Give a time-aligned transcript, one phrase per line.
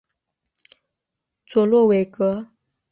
[1.45, 2.47] 佐洛韦格。